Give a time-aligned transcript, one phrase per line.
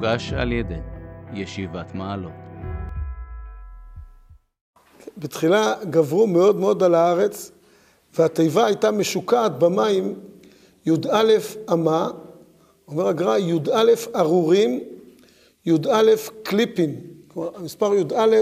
[0.00, 0.74] מוגש על ידי
[1.34, 2.32] ישיבת מעלות.
[5.18, 7.50] בתחילה גברו מאוד מאוד על הארץ,
[8.18, 10.14] והתיבה הייתה משוקעת במים
[10.86, 11.22] י"א
[11.72, 12.10] אמה,
[12.88, 14.80] אומר הגר"א י"א ארורים,
[15.66, 16.02] י"א
[16.42, 17.00] קליפין.
[17.28, 18.36] כלומר, המספר י"א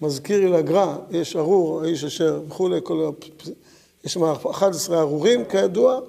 [0.00, 3.10] מזכיר לי לגר"א, יש ארור, האיש אשר וכולי, כל...
[4.04, 6.00] יש שם 11 ארורים כידוע,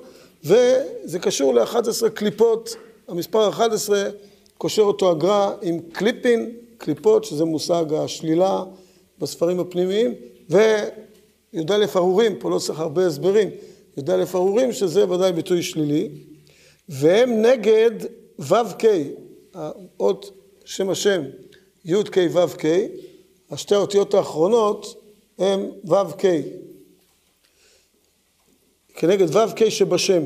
[0.44, 2.76] וזה קשור ל-11 קליפות,
[3.08, 4.10] המספר 11
[4.60, 8.64] קושר אותו הגר"א עם קליפין, קליפות, שזה מושג השלילה
[9.20, 10.14] בספרים הפנימיים,
[10.50, 13.50] וי"א ארורים, פה לא צריך הרבה הסברים,
[13.98, 16.10] י"א ארורים, שזה ודאי ביטוי שלילי,
[16.90, 17.92] והם נגד
[18.40, 18.84] ו"ק,
[19.54, 20.32] האות
[20.66, 21.22] שם השם
[21.86, 22.64] י"ק ו"ק,
[23.52, 25.02] השתי האותיות האחרונות
[25.38, 26.24] הם ו"ק.
[28.94, 30.24] כנגד ו"ק שבשם,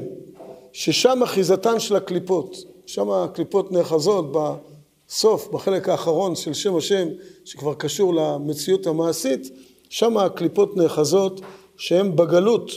[0.72, 7.08] ששם אחיזתן של הקליפות, שם הקליפות נאחזות בסוף, בחלק האחרון של שם השם,
[7.46, 9.50] שכבר קשור למציאות המעשית,
[9.90, 11.42] שם הקליפות נאחזות
[11.78, 12.72] שהן בגלות,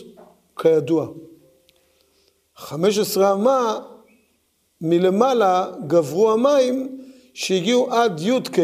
[0.57, 1.09] כידוע.
[2.57, 3.79] חמש עשרה אמה
[4.81, 6.99] מלמעלה גברו המים
[7.35, 8.59] שהגיעו עד י"ק.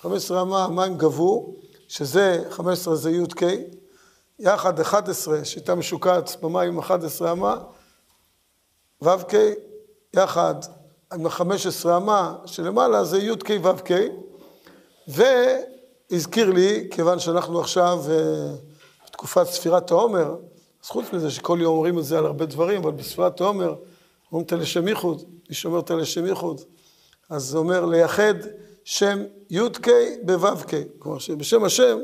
[0.00, 1.54] חמש עשרה אמה המים גברו,
[1.88, 3.42] שזה, חמש עשרה זה י"ק,
[4.38, 7.56] יחד אחד עשרה שהייתה משוקעת במים אחד עשרה אמה,
[9.02, 9.34] ו"ק
[10.14, 10.54] יחד
[11.12, 13.90] עם החמש עשרה אמה שלמעלה זה י"ק ו"ק,
[15.08, 18.02] והזכיר לי, כיוון שאנחנו עכשיו
[19.06, 20.36] בתקופת ספירת העומר,
[20.84, 23.74] אז חוץ מזה שכל יום אומרים את זה על הרבה דברים, אבל בספירת העומר
[24.32, 26.60] אומרים את הלשם ייחוד, מי שאומר את הלשם ייחוד,
[27.30, 28.34] אז זה אומר לייחד
[28.84, 29.86] שם י"ק
[30.22, 31.98] בו"ק, כלומר שבשם השם,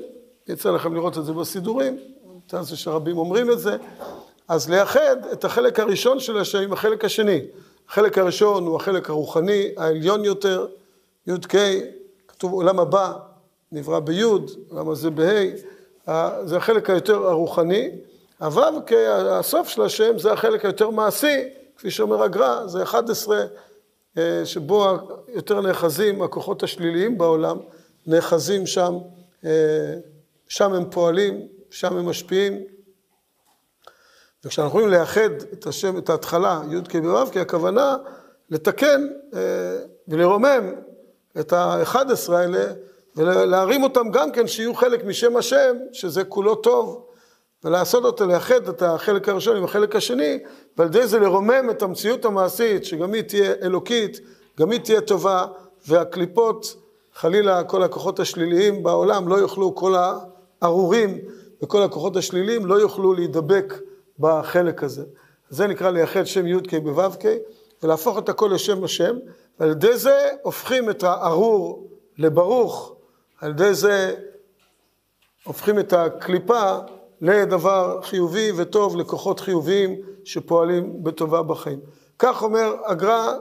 [0.48, 1.98] יצא לכם לראות את זה בסידורים,
[2.46, 3.76] מתאר זה שרבים אומרים את זה,
[4.48, 7.40] אז לייחד את החלק הראשון של השם עם החלק השני.
[7.88, 10.66] החלק הראשון הוא החלק הרוחני, העליון יותר,
[11.26, 11.54] י"ק,
[12.28, 13.12] כתוב עולם הבא,
[13.72, 14.22] נברא בי',
[14.68, 15.50] עולם הזה בה',
[16.44, 17.90] זה החלק היותר הרוחני.
[18.40, 23.44] הו"ו כהסוף של השם זה החלק היותר מעשי, כפי שאומר הגר"א, זה 11
[24.18, 24.86] אה, שבו
[25.28, 27.58] יותר נאחזים הכוחות השליליים בעולם,
[28.06, 28.94] נאחזים שם,
[29.44, 29.94] אה,
[30.48, 32.75] שם הם פועלים, שם הם משפיעים.
[34.46, 37.96] וכשאנחנו יכולים לייחד את השם, את ההתחלה, י"ק ו"ק, הכוונה
[38.50, 39.40] לתקן אה,
[40.08, 40.72] ולרומם
[41.40, 42.64] את ה-11 האלה
[43.16, 47.06] ולהרים אותם גם כן שיהיו חלק משם השם, שזה כולו טוב,
[47.64, 50.38] ולעשות אותו, לייחד את החלק הראשון עם החלק השני,
[50.76, 54.20] ועל ידי זה לרומם את המציאות המעשית, שגם היא תהיה אלוקית,
[54.60, 55.46] גם היא תהיה טובה,
[55.88, 56.76] והקליפות,
[57.14, 59.94] חלילה כל הכוחות השליליים בעולם לא יוכלו, כל
[60.62, 61.18] הארורים
[61.62, 63.74] וכל הכוחות השליליים לא יוכלו להידבק
[64.18, 65.04] בחלק הזה.
[65.48, 67.24] זה נקרא לייחד שם י"ק בו"ק,
[67.82, 69.16] ולהפוך את הכל לשם השם,
[69.60, 71.88] ועל ידי זה הופכים את הארור
[72.18, 72.94] לברוך,
[73.40, 74.14] על ידי זה
[75.44, 76.78] הופכים את הקליפה
[77.20, 81.80] לדבר חיובי וטוב, לכוחות חיוביים שפועלים בטובה בחיים.
[82.18, 83.36] כך אומר הגר"א,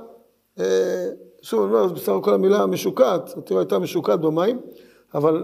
[0.59, 1.09] אה,
[1.41, 4.59] שוב, אני אומר, בסך הכל המילה משוקעת, התיאוריה הייתה משוקעת במים,
[5.13, 5.43] אבל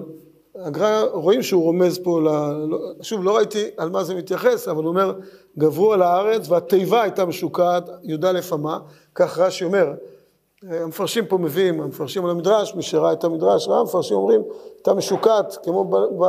[0.56, 2.24] הגר"א, רואים שהוא רומז פה, ל...
[2.68, 5.14] לא, שוב, לא ראיתי על מה זה מתייחס, אבל הוא אומר,
[5.58, 8.80] גברו על הארץ והתיבה הייתה משוקעת, י"א אמה,
[9.16, 9.94] כך רש"י אומר,
[10.64, 14.42] המפרשים פה מביאים, המפרשים על המדרש, מי שראה את המדרש, ראה המפרשים אומרים,
[14.76, 15.96] הייתה משוקעת, כמו ב...
[15.96, 16.26] ב...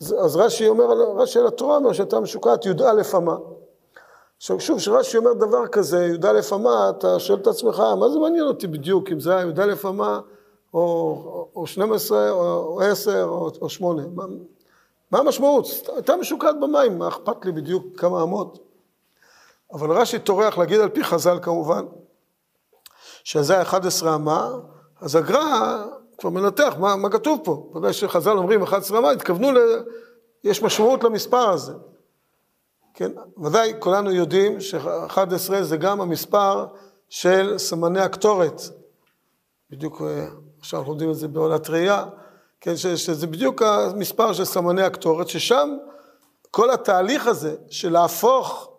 [0.00, 0.84] אז רש"י אומר,
[1.16, 3.36] רש"י על התורה אומר שהייתה משוקעת י"א אמה.
[4.36, 8.46] עכשיו שוב, כשרש"י אומר דבר כזה, י"א אמה, אתה שואל את עצמך, מה זה מעניין
[8.46, 10.20] אותי בדיוק, אם זה היה י"א אמה,
[10.76, 14.02] או, או 12, או 10, או, או 8.
[14.14, 14.24] מה,
[15.10, 15.66] מה המשמעות?
[15.94, 18.58] הייתה משוקעת במים, מה אכפת לי בדיוק כמה אמות?
[19.72, 21.84] אבל רש"י טורח להגיד על פי חז"ל כמובן,
[23.24, 24.50] שזה 11 אמה,
[25.00, 25.84] אז הגר"א
[26.18, 27.72] כבר מנתח מה, מה כתוב פה.
[27.74, 29.58] ודאי שחז"ל אומרים 11 אמה, התכוונו, ל...
[30.44, 31.72] יש משמעות למספר הזה.
[32.94, 33.12] כן,
[33.44, 36.66] ודאי כולנו יודעים ש-11 זה גם המספר
[37.08, 38.62] של סמני הקטורת.
[39.70, 40.26] בדיוק אה,
[40.66, 42.04] עכשיו אנחנו יודעים את זה בעולת ראייה,
[42.60, 45.76] כן, ש, שזה בדיוק המספר של סמני הקטורת, ששם
[46.50, 48.70] כל התהליך הזה של להפוך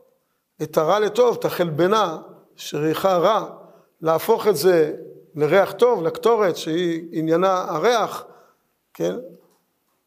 [0.61, 2.17] את הרע לטוב, את החלבנה
[2.55, 3.49] שריחה רע,
[4.01, 4.93] להפוך את זה
[5.35, 8.25] לריח טוב, לקטורת, שהיא עניינה הריח,
[8.93, 9.15] כן?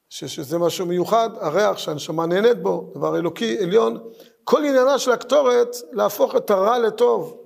[0.09, 3.99] ש, שזה משהו מיוחד, הריח שהנשמה נהנית בו, דבר אלוקי, עליון.
[4.45, 7.40] כל עניינה של הקטורת להפוך את הרע לטוב,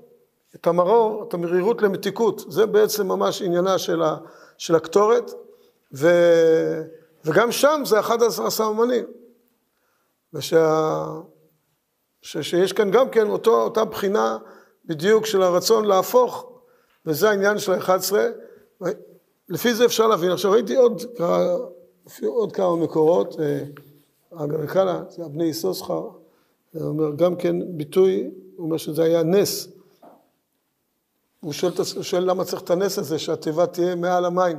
[0.55, 2.45] את המרור, את המרירות למתיקות.
[2.49, 4.17] זה בעצם ממש עניינה של, ה,
[4.59, 5.31] של הקטורת,
[5.95, 6.09] ו,
[7.25, 9.05] וגם שם זה אחד עשרה סממנים.
[10.33, 11.05] ושה,
[12.23, 14.39] ש, שיש כאן גם כן אותו, אותה בחינה
[14.85, 16.51] בדיוק של הרצון להפוך
[17.07, 18.15] וזה העניין של ה-11.
[19.49, 20.31] לפי זה אפשר להבין.
[20.31, 21.03] עכשיו ראיתי עוד,
[22.27, 23.37] עוד כמה מקורות,
[24.33, 25.53] הגרקלה, זה הבני
[26.73, 29.69] הוא אומר גם כן ביטוי, הוא אומר שזה היה נס.
[31.45, 34.59] הוא שואל, שואל למה צריך את הנס הזה, שהתיבה תהיה מעל המים.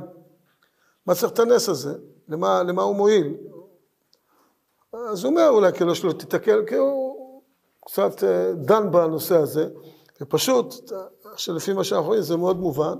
[1.06, 1.94] מה צריך את הנס הזה?
[2.28, 3.34] למה, למה הוא מועיל?
[4.92, 7.42] אז הוא אומר אולי כאילו שלא תתקל, כי הוא
[7.86, 9.68] קצת אה, דן בנושא הזה,
[10.20, 10.90] ופשוט,
[11.36, 12.98] שלפי מה שאנחנו רואים זה מאוד מובן,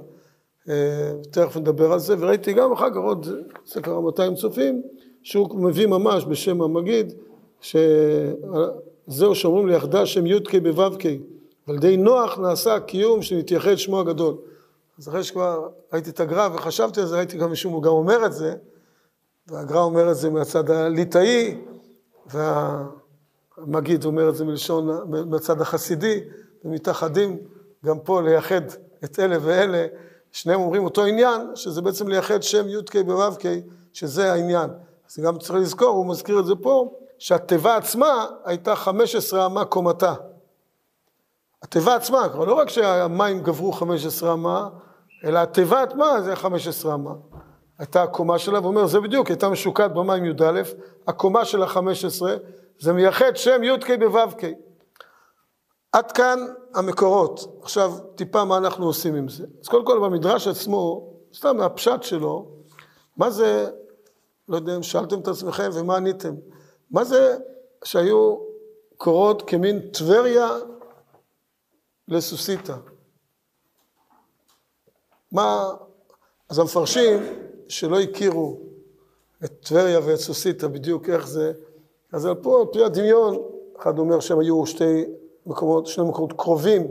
[0.69, 3.27] אה, תכף נדבר על זה, וראיתי גם אחר כך עוד
[3.67, 4.83] ספר 200 צופים,
[5.23, 7.13] שהוא מביא ממש בשם המגיד,
[7.61, 11.03] שזהו שאומרים ליחדה שם י"ק בו"ק,
[11.67, 14.35] ועל ידי נוח נעשה קיום שנתייחד שמו הגדול.
[14.99, 18.33] אז אחרי שכבר ראיתי את הגר"א וחשבתי על זה, ראיתי גם מישהו גם אומר את
[18.33, 18.55] זה,
[19.47, 21.59] והגר"א אומר את זה מהצד הליטאי,
[22.27, 26.21] והמגיד אומר את זה מלשון, מהצד החסידי,
[26.65, 27.39] ומתאחדים
[27.85, 28.61] גם פה לייחד
[29.05, 29.87] את אלה ואלה,
[30.33, 33.43] שניהם אומרים אותו עניין, שזה בעצם לייחד שם י"ק בו"ק,
[33.93, 34.71] שזה העניין.
[35.11, 40.15] אז גם צריך לזכור, הוא מזכיר את זה פה, שהתיבה עצמה הייתה 15 אמה קומתה.
[41.67, 44.69] התיבה עצמה, כלומר לא רק שהמים גברו 15 אמה,
[45.25, 47.11] אלא התיבה עצמה זה 15 אמה.
[47.79, 50.63] הייתה הקומה שלה, והוא אומר, זה בדיוק, הייתה משוקעת במים י"א,
[51.07, 51.81] הקומה של ה-15,
[52.79, 54.43] זה מייחד שם י"ק בו"ק.
[55.93, 56.39] עד כאן
[56.75, 57.61] המקורות.
[57.63, 59.45] עכשיו, טיפה מה אנחנו עושים עם זה.
[59.63, 62.49] אז קודם כל במדרש עצמו, סתם מהפשט שלו,
[63.17, 63.71] מה זה,
[64.49, 66.35] לא יודע אם שאלתם את עצמכם ומה עניתם,
[66.91, 67.37] מה זה
[67.85, 68.37] שהיו
[68.97, 70.49] קורות כמין טבריה
[72.09, 72.75] לסוסיתא?
[75.33, 75.71] מה,
[76.49, 77.23] אז המפרשים
[77.69, 78.61] שלא הכירו
[79.45, 81.53] את טבריה ואת סוסיתא בדיוק איך זה,
[82.13, 83.43] אז על פה, על פי הדמיון,
[83.79, 85.05] אחד אומר שהם היו שתי
[85.47, 86.87] מקומות, שני מקומות קרובים,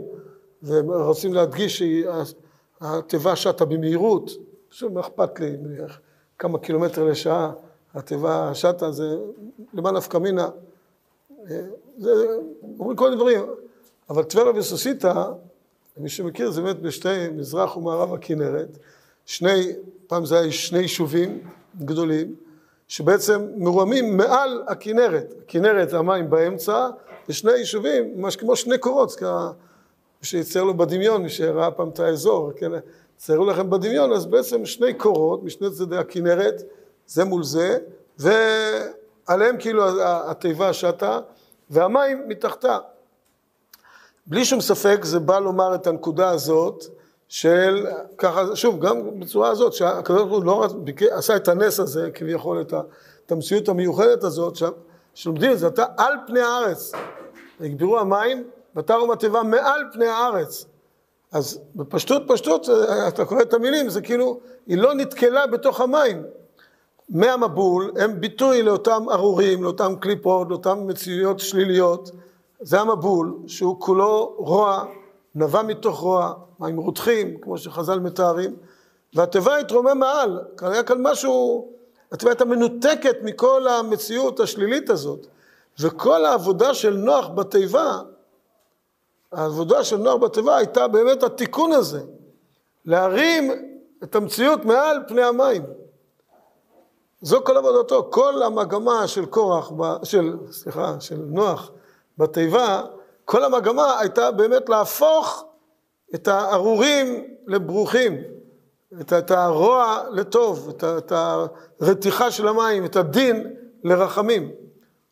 [0.62, 1.82] ורוצים להדגיש
[2.80, 4.30] שהתיבה שטה במהירות,
[4.68, 5.56] פשוט מה אכפת לי,
[6.38, 7.52] כמה קילומטר לשעה
[7.94, 9.16] התיבה שטה, זה
[9.74, 10.48] למה נפקא מינה,
[11.98, 12.10] זה,
[12.78, 13.40] אומרים כל מיני דברים,
[14.10, 15.24] אבל טבריה וסוסיתא,
[15.96, 18.78] מי שמכיר, זה באמת בשתי, מזרח ומערב הכנרת,
[19.26, 19.72] שני,
[20.06, 21.40] פעם זה היה שני יישובים
[21.78, 22.34] גדולים,
[22.88, 26.88] שבעצם מרוממים מעל הכנרת, הכנרת המים באמצע,
[27.28, 32.52] ושני יישובים, ממש כמו שני קורות, מי שיצייר לו בדמיון, מי שראה פעם את האזור,
[32.56, 32.70] כן,
[33.16, 36.62] ציירו לכם בדמיון, אז בעצם שני קורות משני צדדי הכנרת,
[37.06, 37.78] זה מול זה,
[38.18, 41.20] ועליהם כאילו התיבה שטה,
[41.70, 42.78] והמים מתחתה.
[44.26, 46.84] בלי שום ספק זה בא לומר את הנקודה הזאת
[47.28, 47.86] של
[48.18, 50.70] ככה, שוב, גם בצורה הזאת, שהקדוש ברוך הוא לא רק
[51.10, 54.58] עשה את הנס הזה, כביכול את, המציאות המיוחדת הזאת,
[55.14, 56.92] שלומדים את זה, אתה על פני הארץ,
[57.60, 58.44] הגבירו המים,
[58.76, 60.66] ותרו התיבה מעל פני הארץ.
[61.32, 62.68] אז בפשטות פשטות,
[63.08, 66.22] אתה קורא את המילים, זה כאילו, היא לא נתקלה בתוך המים.
[67.08, 72.10] מי המבול הם ביטוי לאותם ארורים, לאותם קליפות, לאותן מציאויות שליליות.
[72.60, 74.84] זה המבול, שהוא כולו רוע,
[75.34, 78.56] נבע מתוך רוע, מים רותחים, כמו שחז"ל מתארים,
[79.14, 81.68] והתיבה התרומם מעל, היה כאן משהו,
[82.12, 85.26] התיבה הייתה מנותקת מכל המציאות השלילית הזאת,
[85.80, 88.00] וכל העבודה של נוח בתיבה,
[89.32, 92.02] העבודה של נוח בתיבה הייתה באמת התיקון הזה,
[92.84, 93.50] להרים
[94.04, 95.62] את המציאות מעל פני המים.
[97.20, 99.70] זו כל עבודתו, כל המגמה של קורח,
[100.02, 101.70] של, סליחה, של נוח
[102.18, 102.82] בתיבה,
[103.24, 105.44] כל המגמה הייתה באמת להפוך
[106.14, 108.22] את הארורים לברוכים,
[109.00, 111.12] את, את הרוע לטוב, את, את
[111.80, 113.54] הרתיחה של המים, את הדין
[113.84, 114.50] לרחמים.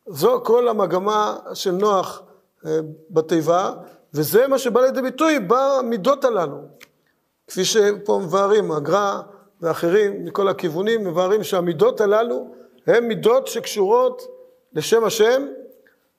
[0.08, 2.22] זו כל המגמה של נוח
[2.66, 2.78] אה,
[3.10, 3.72] בתיבה,
[4.14, 6.58] וזה מה שבא לידי ביטוי במידות הללו.
[7.46, 9.20] כפי שפה מבארים, הגר"א
[9.60, 12.54] ואחרים מכל הכיוונים מבארים שהמידות הללו
[12.86, 14.22] הן מידות שקשורות
[14.72, 15.46] לשם השם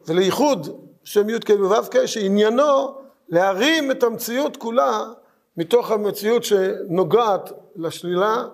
[0.07, 2.97] ולייחוד שם י"ק ו"ק, שעניינו
[3.29, 5.03] להרים את המציאות כולה
[5.57, 8.45] מתוך המציאות שנוגעת לשלילה,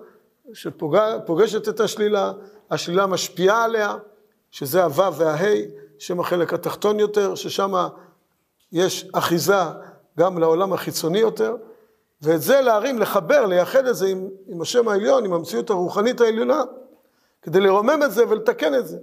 [0.52, 2.32] שפוגשת את השלילה,
[2.70, 3.96] השלילה משפיעה עליה,
[4.50, 5.60] שזה הו' והה',
[5.98, 7.72] שהם החלק התחתון יותר, ששם
[8.72, 9.62] יש אחיזה
[10.18, 11.56] גם לעולם החיצוני יותר,
[12.22, 16.62] ואת זה להרים, לחבר, לייחד את זה עם, עם השם העליון, עם המציאות הרוחנית העליונה,
[17.42, 18.98] כדי לרומם את זה ולתקן את זה.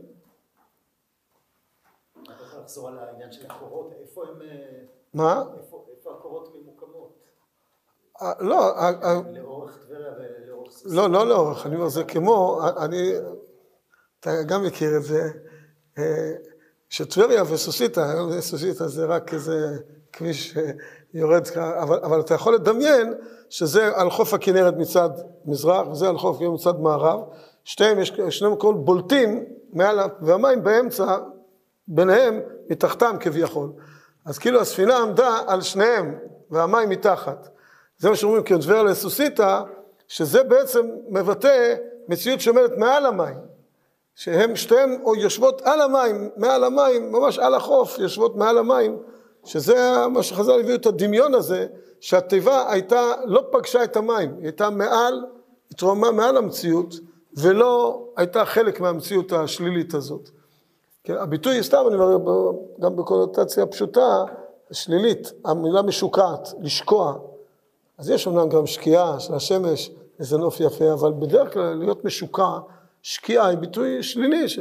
[2.69, 4.41] לחזור על העניין של הקורות, איפה הם...
[4.41, 4.47] אה,
[5.13, 5.43] מה?
[5.57, 7.13] איפה, איפה הקורות ממוקמות?
[8.21, 8.91] אה, לא, אה,
[9.33, 10.81] לאורך טבריה ולאורך?
[10.85, 13.11] לא, לא לאורך, אני אומר, זה כמו, אני,
[14.19, 15.31] אתה גם מכיר את זה,
[16.89, 19.77] שטבריה וסוסיתא, היום סוסיתא זה רק איזה
[20.13, 20.57] כביש
[21.11, 23.13] שיורד, אבל, אבל אתה יכול לדמיין
[23.49, 25.09] שזה על חוף הכנרת מצד
[25.45, 27.19] מזרח וזה על חוף הכנרת מצד מערב,
[27.63, 31.17] שתיהם, יש שני מקומות בולטים מעל, והמים באמצע,
[31.89, 33.69] ביניהם, מתחתם כביכול.
[34.25, 36.15] אז כאילו הספינה עמדה על שניהם
[36.51, 37.49] והמים מתחת.
[37.97, 39.61] זה מה שאומרים טבריה לסוסיתא,
[40.07, 41.75] שזה בעצם מבטא
[42.07, 43.35] מציאות שעומדת מעל המים.
[44.15, 48.97] שהן שתיהן יושבות על המים, מעל המים, ממש על החוף, יושבות מעל המים,
[49.45, 51.67] שזה מה שחז"ל הביאו את הדמיון הזה,
[51.99, 55.25] שהתיבה הייתה, לא פגשה את המים, היא הייתה מעל,
[55.71, 56.95] התרוממה מעל המציאות,
[57.37, 60.29] ולא הייתה חלק מהמציאות השלילית הזאת.
[61.03, 64.23] כן, הביטוי, סתם אני אומר, גם בקונוטציה פשוטה,
[64.71, 67.13] שלילית, המילה משוקעת, לשקוע.
[67.97, 72.57] אז יש אומנם גם שקיעה של השמש, איזה נוף יפה, אבל בדרך כלל להיות משוקע,
[73.01, 74.59] שקיעה היא ביטוי שלילי, ש...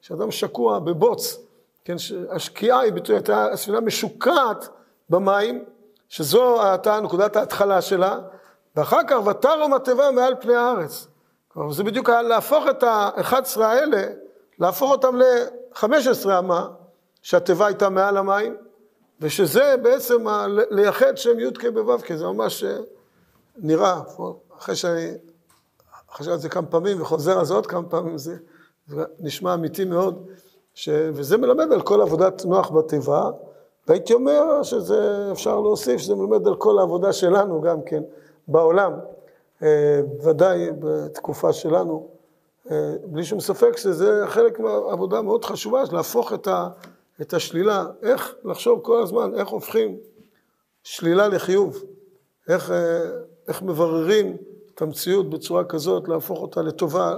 [0.00, 1.38] שאדם שקוע בבוץ,
[1.84, 1.96] כן,
[2.30, 4.68] השקיעה היא ביטוי, הייתה הספינה משוקעת
[5.10, 5.64] במים,
[6.08, 8.18] שזו הייתה נקודת ההתחלה שלה,
[8.76, 11.06] ואחר כך ותרום התיבה מעל פני הארץ.
[11.48, 14.02] כלומר, זה בדיוק היה להפוך את ה-11 האלה,
[14.58, 15.16] להפוך אותם
[15.72, 16.68] ל-15 אמה,
[17.22, 18.56] שהתיבה הייתה מעל המים,
[19.20, 22.78] ושזה בעצם ה- לייחד שם י"ק בו"ק, זה ממש אה,
[23.56, 24.00] נראה,
[24.58, 25.10] אחרי שאני
[26.08, 28.36] חושב על זה כמה פעמים וחוזר על זה עוד כמה פעמים, זה,
[29.20, 30.26] נשמע אמיתי מאוד,
[30.74, 33.30] ש, וזה מלמד על כל עבודת נוח בתיבה,
[33.88, 38.02] והייתי אומר שזה, אפשר להוסיף, שזה מלמד על כל העבודה שלנו גם כן
[38.48, 38.92] בעולם,
[39.62, 42.08] אה, ודאי בתקופה שלנו,
[43.04, 46.68] בלי שום ספק שזה חלק מהעבודה מאוד חשובה, להפוך את, ה,
[47.20, 49.96] את השלילה, איך לחשוב כל הזמן, איך הופכים
[50.84, 51.82] שלילה לחיוב,
[52.48, 53.00] איך, אה,
[53.48, 54.36] איך מבררים
[54.74, 57.16] את המציאות בצורה כזאת, להפוך אותה לטובה,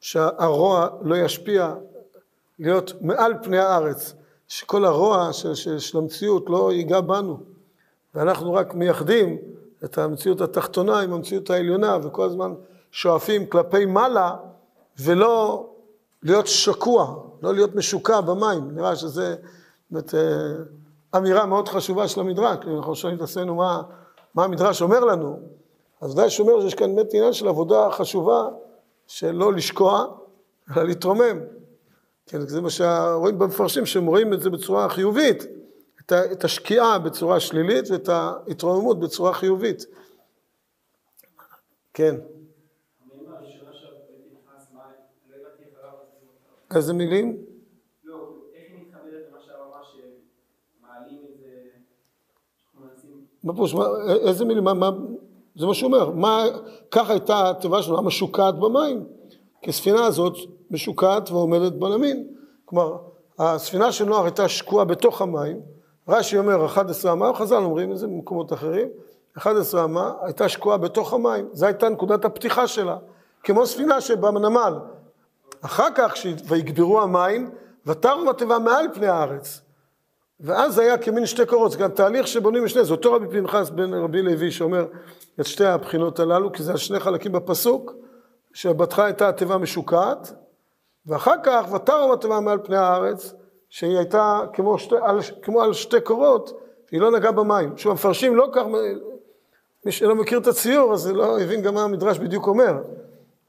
[0.00, 1.74] שהרוע לא ישפיע,
[2.58, 4.14] להיות מעל פני הארץ,
[4.48, 7.38] שכל הרוע של, של, של המציאות לא ייגע בנו,
[8.14, 9.38] ואנחנו רק מייחדים
[9.84, 12.54] את המציאות התחתונה עם המציאות העליונה, וכל הזמן
[12.90, 14.36] שואפים כלפי מעלה,
[14.98, 15.66] ולא
[16.22, 18.70] להיות שקוע, לא להיות משוקע במים.
[18.70, 19.36] נראה שזה
[19.90, 20.20] באמת אה,
[21.16, 23.82] אמירה מאוד חשובה של המדרש, כי אנחנו שואלים את עצמנו מה,
[24.34, 25.40] מה המדרש אומר לנו.
[26.00, 28.48] אז ודאי שאומר שיש כאן באמת עניין של עבודה חשובה,
[29.06, 30.06] של לא לשקוע,
[30.76, 31.40] אלא להתרומם.
[32.26, 35.44] כן, זה מה שרואים במפרשים, שהם רואים את זה בצורה חיובית,
[36.00, 39.86] את, ה, את השקיעה בצורה שלילית ואת ההתרוממות בצורה חיובית.
[41.94, 42.14] כן.
[42.14, 44.82] המילה הראשונה שהבאתי נכנס מים,
[45.30, 46.16] לא הבנתי איך הרב עושה
[46.50, 46.61] אותה.
[46.61, 46.61] איזה מילים?
[46.61, 46.61] לא, איך היא מתחברת למה שהרב אמר שמעלים את זה,
[52.56, 53.24] שאנחנו מנסים...
[53.44, 53.74] מה פירוש,
[54.08, 54.90] איזה מילים, מה, מה,
[55.56, 56.44] זה מה שהוא אומר, מה,
[56.90, 59.04] ככה הייתה התיבה שלנו, משוקעת במים,
[59.62, 60.36] כי הספינה הזאת
[60.70, 62.26] משוקעת ועומדת בלמין,
[62.64, 62.96] כלומר,
[63.38, 65.60] הספינה של נוח הייתה שקועה בתוך המים,
[66.08, 68.88] רש"י אומר 11 אמה, חז"ל אומרים את זה במקומות אחרים,
[69.36, 72.96] 11 אמה הייתה שקועה בתוך המים, זו הייתה נקודת הפתיחה שלה,
[73.42, 74.74] כמו ספינה שבנמל,
[75.62, 77.50] אחר כך, כש- ויגברו המים,
[77.86, 79.60] ותרום התיבה מעל פני הארץ.
[80.40, 83.70] ואז זה היה כמין שתי קורות, זה גם תהליך שבונים משני, זה אותו רבי פנחס
[83.70, 84.86] בן רבי לוי שאומר
[85.40, 87.92] את שתי הבחינות הללו, כי זה שני חלקים בפסוק,
[88.52, 90.32] שבהתחלה הייתה התיבה משוקעת,
[91.06, 93.34] ואחר כך ותרום התיבה מעל פני הארץ,
[93.68, 97.76] שהיא הייתה כמו, שתי, על, כמו על שתי קורות, היא לא נגעה במים.
[97.76, 98.62] שוב, המפרשים לא כך,
[99.86, 102.74] מי שלא מכיר את הציור, אז לא הבין גם מה המדרש בדיוק אומר,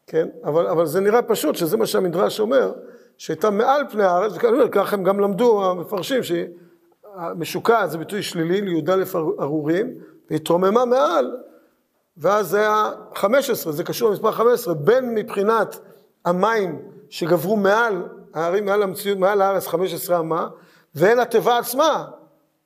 [0.07, 0.27] כן?
[0.43, 2.71] אבל, אבל זה נראה פשוט, שזה מה שהמדרש אומר,
[3.17, 4.33] שהייתה מעל פני הארץ,
[4.65, 9.03] וככה הם גם למדו המפרשים, שהמשוקעת זה ביטוי שלילי לי"א
[9.41, 9.93] ארורים,
[10.31, 11.31] והתרוממה מעל,
[12.17, 15.79] ואז זה היה 15, זה קשור למספר 15, בין מבחינת
[16.25, 20.47] המים שגברו מעל הערים, מעל המציאות, מעל הארץ 15 אמה,
[20.95, 22.05] והן התיבה עצמה,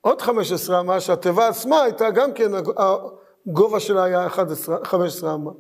[0.02, 5.52] עוד 15 אמה, שהתיבה עצמה הייתה גם כן, הגובה שלה היה 11, 15 אמה.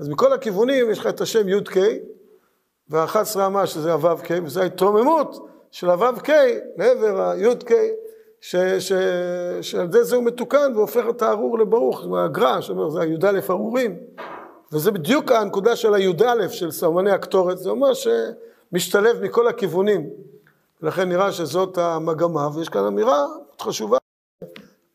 [0.00, 1.76] אז מכל הכיוונים יש לך את השם י"ק,
[2.88, 6.28] וה-11 אמה שזה הו"ק, וזו ההתרוממות של הו"ק
[6.76, 7.70] לעבר הי"ק,
[8.40, 13.96] שעל ידי זה הוא מתוקן והופך את הארור לברוך, זה הגר"א, שאומר זה הי"א ארורים,
[14.72, 18.30] וזה בדיוק הנקודה של הי"א של סמני הקטורת, זה ממש אה,
[18.72, 20.10] משתלב מכל הכיוונים,
[20.82, 23.26] ולכן נראה שזאת המגמה, ויש כאן אמירה
[23.60, 23.98] חשובה,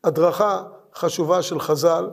[0.04, 0.62] הדרכה
[0.94, 2.10] חשובה של חז"ל,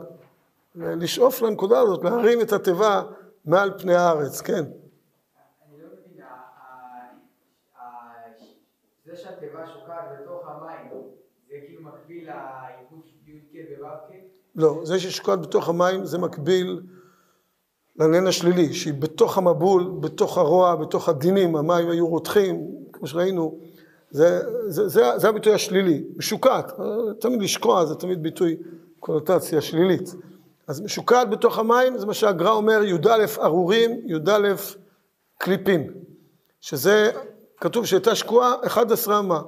[0.74, 3.02] לשאוף לנקודה הזאת, להרים את התיבה
[3.44, 4.54] מעל פני הארץ, כן.
[4.54, 6.24] אני לא מבין,
[9.04, 10.90] זה שהתיבה שוקעת בתוך המים,
[11.48, 14.14] זה כאילו מקביל לעיבוד י"ק וו"ק?
[14.56, 16.82] לא, זה ששוקעת בתוך המים זה מקביל
[17.96, 23.58] לעניין השלילי, שהיא בתוך המבול, בתוך הרוע, בתוך הדינים, המים היו רותחים, כמו שראינו,
[24.10, 26.72] זה, זה, זה, זה הביטוי השלילי, משוקעת,
[27.20, 28.56] תמיד לשקוע זה תמיד ביטוי
[29.00, 30.14] קונוטציה שלילית.
[30.66, 34.54] אז משוקעת בתוך המים, זה מה שהגר"א אומר, י"א ארורים, י"א
[35.38, 35.92] קליפין,
[36.60, 37.10] שזה,
[37.60, 39.40] כתוב שהייתה שקועה 11 אמה.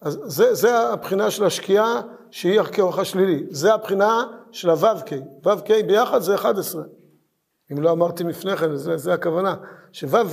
[0.00, 2.00] אז זה, זה הבחינה של השקיעה
[2.30, 5.12] שהיא כאורך השלילי, זה הבחינה של הו"ק,
[5.46, 6.82] ו"ק ביחד זה 11.
[7.72, 9.54] אם לא אמרתי לפני כן, זה, זה הכוונה,
[9.92, 10.24] שו' וה'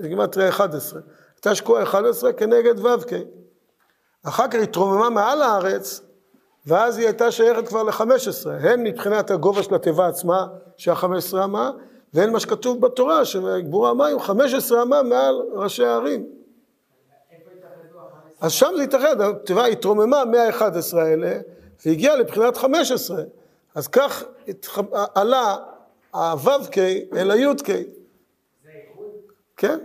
[0.00, 1.00] זה גימטריה 11.
[1.34, 3.12] הייתה שקועה 11 כנגד ו"ק.
[4.22, 6.00] אחר כך התרוממה מעל הארץ,
[6.66, 11.70] ואז היא הייתה שייכת כבר ל-15, הן מבחינת הגובה של התיבה עצמה, שה-15 אמה,
[12.14, 16.26] והן מה שכתוב בתורה, שגבור המים 15 אמה מעל ראשי הערים.
[18.40, 21.40] אז שם זה התאחד, התיבה התרוממה מה-11 האלה,
[21.86, 23.22] והגיעה לבחינת 15.
[23.74, 24.24] אז כך
[25.14, 25.56] עלה
[26.14, 26.78] ה-ו"ק
[27.16, 27.68] אל ה-י"ק.
[29.56, 29.78] כן.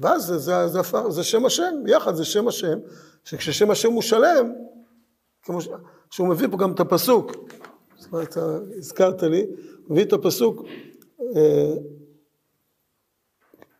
[0.00, 2.78] ואז זה, זה, זה, זה, זה שם השם, יחד זה שם השם,
[3.24, 4.52] שכששם השם הוא שלם,
[5.46, 5.68] כמו ש...
[6.10, 7.32] שהוא מביא פה גם את הפסוק,
[7.96, 8.36] זאת אומרת,
[8.78, 9.46] הזכרת לי,
[9.88, 10.62] מביא את הפסוק,
[11.36, 11.74] אה,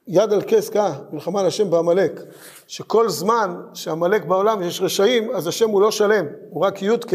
[0.07, 2.21] יד על כס כה, מלחמה על השם בעמלק,
[2.67, 7.13] שכל זמן שעמלק בעולם יש רשעים, אז השם הוא לא שלם, הוא רק י"ק.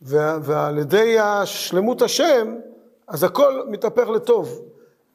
[0.00, 2.56] ועל ידי השלמות השם,
[3.08, 4.60] אז הכל מתהפך לטוב.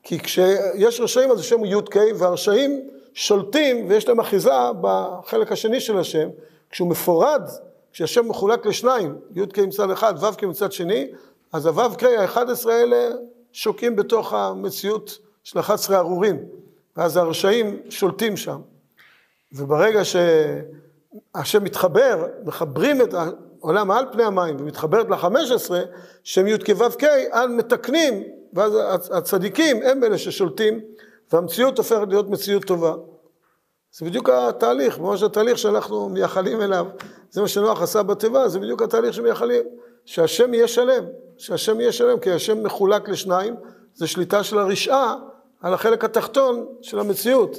[0.03, 5.97] כי כשיש רשעים אז השם הוא י"ק, והרשעים שולטים ויש להם אחיזה בחלק השני של
[5.97, 6.29] השם.
[6.69, 7.41] כשהוא מפורד,
[7.93, 11.07] כשהשם מחולק לשניים, י"ק מצד אחד, ו"ק מצד שני,
[11.53, 13.09] אז הו"ק ה-11 האלה
[13.51, 16.37] שוקים בתוך המציאות של 11 ארורים,
[16.97, 18.61] ואז הרשעים שולטים שם.
[19.53, 25.71] וברגע שהשם מתחבר, מחברים את העולם מעל פני המים ומתחברת ל-15,
[26.23, 28.73] שם י"ק ו"ק, אז מתקנים, ואז
[29.11, 30.79] הצדיקים הם אלה ששולטים,
[31.31, 32.93] והמציאות הופכת להיות מציאות טובה.
[33.93, 36.85] זה בדיוק התהליך, ממש התהליך שאנחנו מייחלים אליו,
[37.29, 39.63] זה מה שנוח עשה בתיבה, זה בדיוק התהליך שמייחלים,
[40.05, 41.03] שהשם יהיה שלם,
[41.37, 43.55] שהשם יהיה שלם, כי השם מחולק לשניים,
[43.93, 45.15] זה שליטה של הרשעה
[45.61, 47.57] על החלק התחתון של המציאות.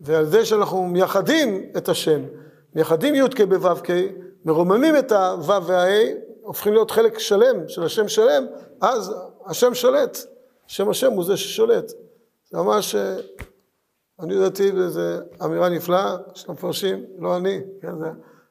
[0.00, 2.20] ועל זה שאנחנו מייחדים את השם,
[2.74, 3.90] מייחדים י"ק בו"ק,
[4.44, 6.04] מרוממים את הו' והה,
[6.42, 8.46] הופכים להיות חלק שלם של השם שלם,
[8.80, 9.14] אז
[9.46, 10.18] השם שולט,
[10.66, 11.92] שם השם הוא זה ששולט.
[12.50, 12.96] זה ממש,
[14.20, 15.00] אני לדעתי, זו
[15.44, 18.06] אמירה נפלאה של המפרשים, לא אני, כן, זה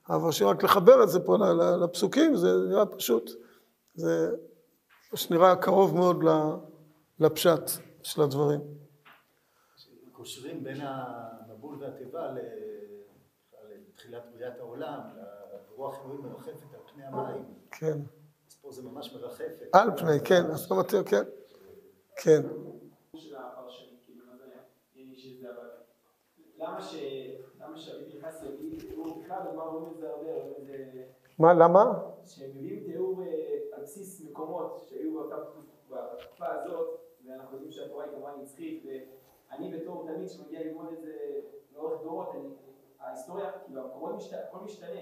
[0.07, 1.37] המפרשים, רק לחבר את זה פה
[1.83, 3.31] לפסוקים, זה נראה פשוט.
[3.95, 4.29] זה
[5.31, 6.23] נראה קרוב מאוד
[7.19, 7.61] לפשט
[8.03, 8.59] של הדברים.
[10.11, 12.31] קושרים בין המבול והתיבה
[13.89, 14.99] לתחילת בריאת העולם,
[15.75, 17.43] רוח אלוהים מרחפת על פני המים.
[17.71, 17.97] כן.
[18.49, 19.69] אז פה זה ממש מרחפת.
[19.73, 21.23] על פני, כן, אז לא מתאים, כן.
[22.23, 22.41] כן.
[31.39, 31.99] מה, למה?
[32.25, 33.21] שהם מביאים תיאור
[33.73, 35.23] על בסיס מקומות שהיו
[35.89, 41.13] בתקופה הזאת, ואנחנו יודעים שהתורה היא כמובן נצחית, ואני בתור תלמיד שמגיע ללמוד את זה
[41.75, 42.31] לאורך דורות,
[42.99, 43.81] ההיסטוריה, כאילו,
[44.49, 45.01] הכל משתנה.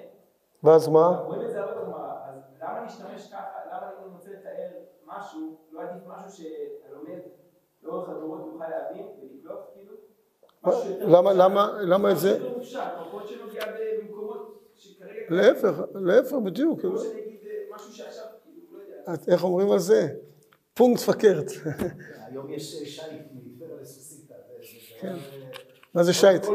[0.64, 1.22] ואז מה?
[1.26, 4.70] רואים את זה הרבה בגמרא, אז למה להשתמש ככה, למה אני רוצה לתאר
[5.06, 7.20] משהו, לא עדיף משהו שהלומד
[7.84, 9.83] לאורך הדורות יוכל להבין ולקלוט, כאילו?
[11.02, 12.40] למה, למה, למה את זה?
[14.76, 15.12] שכרגע...
[15.30, 16.80] להפך, להפך בדיוק.
[17.92, 19.14] שעכשיו, כאילו, לא.
[19.34, 20.08] איך אומרים על זה?
[20.74, 21.52] פונקט פקרט.
[22.28, 24.34] היום יש שייט מטבריה לסוסיתא.
[25.00, 25.16] כן.
[25.94, 26.46] מה זה שייט?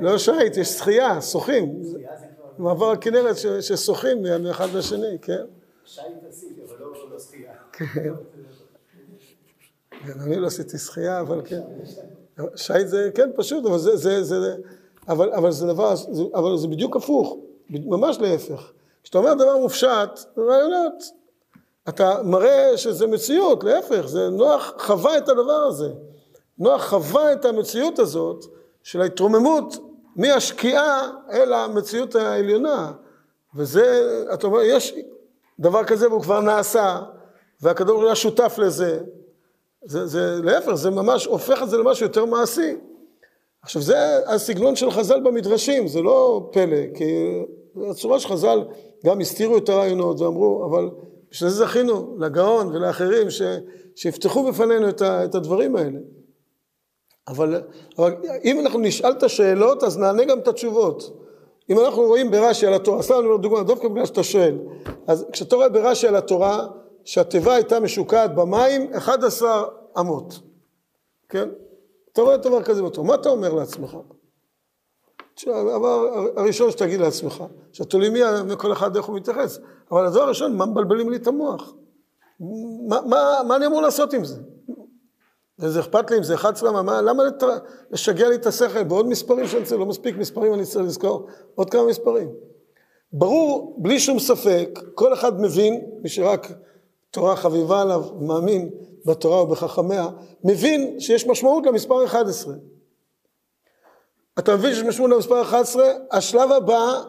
[0.00, 1.82] לא שייט, יש שחייה, שוחים.
[2.58, 5.44] מעבר הכנרת ששוחים מאחד לשני, כן?
[5.84, 7.52] שייט עשיתי, אבל לא לא שחייה.
[7.72, 8.14] כן,
[10.20, 11.60] אני לא עשיתי שחייה, אבל כן.
[12.56, 14.56] שייט זה, כן, פשוט, אבל זה, זה, זה,
[15.08, 17.36] אבל, אבל זה דבר, זה, אבל זה בדיוק הפוך,
[17.70, 18.72] ממש להפך.
[19.02, 21.04] כשאתה אומר דבר מופשט, רעיונות.
[21.88, 25.88] אתה מראה שזה מציאות, להפך, זה נוח חווה את הדבר הזה.
[26.58, 28.44] נוח חווה את המציאות הזאת
[28.82, 29.76] של ההתרוממות
[30.16, 32.92] מהשקיעה אל המציאות העליונה.
[33.54, 34.94] וזה, אתה אומר, יש
[35.60, 37.00] דבר כזה והוא כבר נעשה,
[37.88, 39.00] הוא היה שותף לזה.
[39.86, 42.76] זה, זה להפך, זה ממש הופך את זה למשהו יותר מעשי.
[43.62, 43.96] עכשיו זה
[44.26, 47.40] הסגנון של חז"ל במדרשים, זה לא פלא, כי
[47.90, 48.64] הצורה שחז"ל
[49.04, 50.90] גם הסתירו את הרעיונות ואמרו, אבל
[51.30, 53.42] בשביל זה זכינו לגאון ולאחרים ש,
[53.96, 55.98] שיפתחו בפנינו את, ה, את הדברים האלה.
[57.28, 57.62] אבל,
[57.98, 61.16] אבל אם אנחנו נשאל את השאלות, אז נענה גם את התשובות.
[61.70, 64.58] אם אנחנו רואים ברש"י על התורה, סתם אני אומר דוגמא, דווקא בגלל שאתה שואל,
[65.06, 66.66] אז כשאתה רואה ברש"י על התורה,
[67.04, 69.64] שהתיבה הייתה משוקעת במים 11
[70.00, 70.40] אמות,
[71.28, 71.48] כן?
[72.12, 73.96] אתה רואה דבר כזה בתורה, מה אתה אומר לעצמך?
[75.46, 77.44] הדבר הראשון שתגיד לעצמך,
[78.12, 78.20] מי,
[78.58, 79.58] כל אחד איך הוא מתייחס,
[79.90, 81.74] אבל הדבר הראשון, מה מבלבלים לי את המוח?
[82.88, 84.36] מה, מה, מה אני אמור לעשות עם זה?
[85.58, 87.42] וזה אכפת לי אם זה 11, מה, למה לת...
[87.90, 91.70] לשגע לי את השכל בעוד מספרים שאני צריך, לא מספיק מספרים, אני צריך לזכור עוד
[91.70, 92.28] כמה מספרים.
[93.12, 96.52] ברור, בלי שום ספק, כל אחד מבין, מי שרק
[97.10, 98.70] תורה חביבה עליו, מאמין
[99.06, 100.08] בתורה ובחכמיה,
[100.44, 102.54] מבין שיש משמעות למספר 11.
[104.38, 105.84] אתה מבין שיש משמעות למספר 11?
[106.12, 107.02] השלב הבא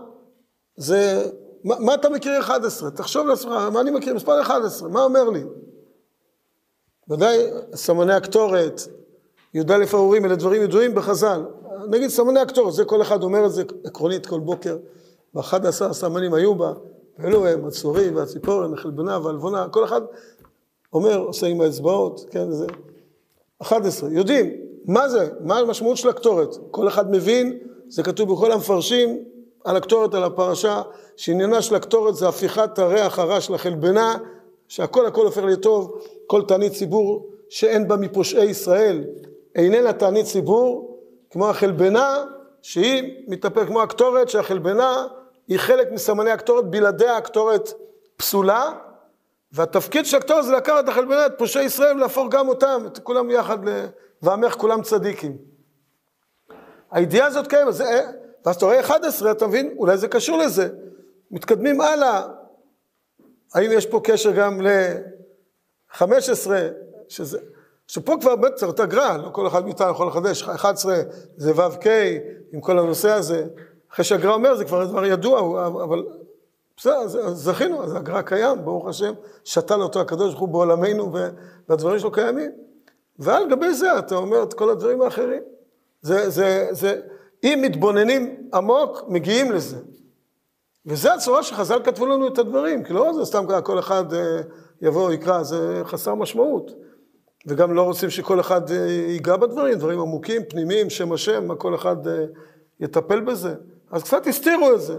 [0.77, 1.29] זה,
[1.63, 2.91] מה, מה אתה מכיר 11?
[2.91, 4.13] תחשוב לעצמך, מה אני מכיר?
[4.15, 5.43] מספר 11, מה אומר לי?
[7.09, 7.37] ודאי
[7.75, 8.81] סמני הקטורת,
[9.53, 11.45] י"א האורים, אלה דברים ידועים בחז"ל.
[11.89, 14.77] נגיד סמני הקטורת, זה כל אחד אומר את זה עקרונית כל בוקר.
[15.35, 16.73] ואחד עשר סמנים היו בה,
[17.19, 20.01] ואלו הם הצורי והציפורן, החלבנה והלבונה, כל אחד
[20.93, 22.65] אומר, עושה עם האצבעות, כן, זה
[23.59, 24.09] 11.
[24.11, 24.51] יודעים,
[24.85, 25.29] מה זה?
[25.39, 26.57] מה המשמעות של הקטורת?
[26.71, 29.23] כל אחד מבין, זה כתוב בכל המפרשים
[29.63, 30.81] על הקטורת, על הפרשה,
[31.15, 34.17] שעניינה של הקטורת זה הפיכת הריח הרע של החלבנה,
[34.67, 39.03] שהכל הכל הופך לטוב, כל תענית ציבור שאין בה מפושעי ישראל,
[39.55, 40.97] איננה תענית ציבור,
[41.31, 42.25] כמו החלבנה,
[42.61, 45.07] שהיא מתאפרת כמו הקטורת, שהחלבנה
[45.47, 47.69] היא חלק מסמני הקטורת, בלעדיה הקטורת
[48.17, 48.71] פסולה,
[49.51, 53.29] והתפקיד של הקטורת זה לקחת את החלבנה, את פושעי ישראל, ולהפוך גם אותם, את כולם
[53.29, 53.57] יחד,
[54.21, 55.37] ועמך כולם צדיקים.
[56.91, 58.01] הידיעה הזאת קיימת, זה,
[58.45, 60.69] ואז אתה רואה 11, אתה מבין, אולי זה קשור לזה.
[61.31, 62.27] מתקדמים הלאה,
[63.53, 66.51] האם יש פה קשר גם ל-15,
[67.09, 67.39] שזה,
[67.87, 71.01] שפה כבר באמת צריך את הגר"א, לא כל אחד מאיתנו יכול לחדש, 11
[71.37, 71.85] זה ו"ק
[72.53, 73.45] עם כל הנושא הזה,
[73.93, 76.03] אחרי שהגר"א אומר זה כבר דבר ידוע, אבל
[76.77, 81.11] בסדר, זכינו, אז הגר"א קיים, ברוך השם, שתל אותו הקדוש ברוך הוא בעולמנו
[81.69, 82.51] והדברים שלו קיימים.
[83.19, 85.41] ועל גבי זה אתה אומר את כל הדברים האחרים.
[86.01, 87.01] זה, זה, זה,
[87.43, 89.77] אם מתבוננים עמוק, מגיעים לזה.
[90.85, 94.41] וזה הצורה שחז"ל כתבו לנו את הדברים, כי לא זה סתם כל אחד אה,
[94.81, 96.71] יבוא יקרא, זה חסר משמעות.
[97.47, 98.77] וגם לא רוצים שכל אחד אה,
[99.09, 102.25] ייגע בדברים, דברים עמוקים, פנימיים, שם השם, כל אחד אה,
[102.79, 103.55] יטפל בזה.
[103.91, 104.97] אז קצת הסתירו את זה.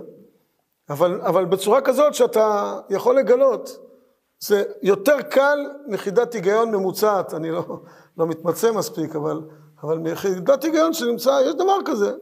[0.91, 3.79] אבל, אבל בצורה כזאת שאתה יכול לגלות,
[4.41, 7.65] זה יותר קל מחידת היגיון ממוצעת, אני לא,
[8.19, 9.41] לא מתמצא מספיק, אבל,
[9.83, 12.13] אבל מחידת היגיון שנמצא, יש דבר כזה,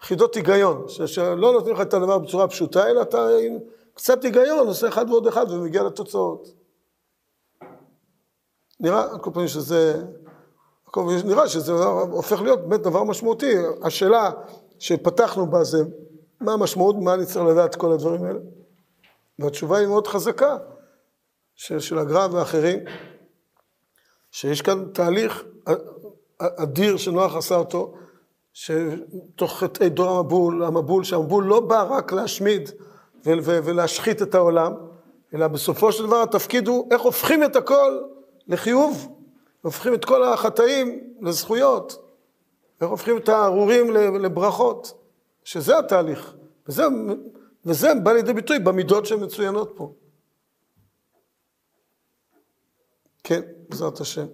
[0.00, 3.58] חידות היגיון, ש, שלא נותנים לך את הדבר בצורה פשוטה, אלא אתה עם
[3.94, 6.48] קצת היגיון עושה אחד ועוד אחד ומגיע לתוצאות.
[8.80, 10.02] נראה, על כל פנים שזה,
[11.24, 11.72] נראה שזה
[12.10, 13.54] הופך להיות באמת דבר משמעותי.
[13.82, 14.30] השאלה
[14.78, 15.82] שפתחנו בה זה
[16.40, 18.38] מה המשמעות, מה אני צריך לדעת כל הדברים האלה.
[19.38, 20.56] והתשובה היא מאוד חזקה,
[21.54, 22.78] של, של הגר"א ואחרים,
[24.30, 25.44] שיש כאן תהליך
[26.38, 27.94] אדיר שנוח עשה אותו,
[28.52, 32.70] שתוך חטאי דור המבול, המבול, שהמבול לא בא רק להשמיד
[33.24, 34.72] ולהשחית את העולם,
[35.34, 37.98] אלא בסופו של דבר התפקיד הוא איך הופכים את הכל
[38.48, 39.08] לחיוב,
[39.62, 42.04] הופכים את כל החטאים לזכויות,
[42.80, 44.97] איך הופכים את הארורים לברכות,
[45.48, 46.34] שזה התהליך,
[46.68, 46.82] וזה,
[47.66, 49.94] וזה בא לידי ביטוי במידות שמצוינות פה.
[53.24, 54.26] כן, בעזרת השם.